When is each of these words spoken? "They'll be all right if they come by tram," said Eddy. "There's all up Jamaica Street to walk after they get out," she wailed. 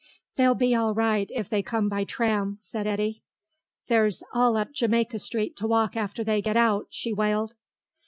"They'll 0.35 0.55
be 0.55 0.73
all 0.73 0.95
right 0.95 1.29
if 1.29 1.47
they 1.47 1.61
come 1.61 1.87
by 1.87 2.05
tram," 2.05 2.57
said 2.59 2.87
Eddy. 2.87 3.21
"There's 3.87 4.23
all 4.33 4.57
up 4.57 4.71
Jamaica 4.71 5.19
Street 5.19 5.55
to 5.57 5.67
walk 5.67 5.95
after 5.95 6.23
they 6.23 6.41
get 6.41 6.57
out," 6.57 6.87
she 6.89 7.13
wailed. 7.13 7.53